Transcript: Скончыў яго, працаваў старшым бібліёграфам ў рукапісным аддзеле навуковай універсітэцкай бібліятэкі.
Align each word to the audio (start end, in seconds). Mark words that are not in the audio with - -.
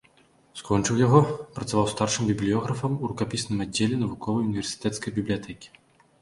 Скончыў 0.59 0.95
яго, 1.07 1.19
працаваў 1.57 1.89
старшым 1.93 2.23
бібліёграфам 2.31 2.91
ў 2.95 3.11
рукапісным 3.11 3.59
аддзеле 3.67 4.01
навуковай 4.05 4.49
універсітэцкай 4.49 5.15
бібліятэкі. 5.21 5.67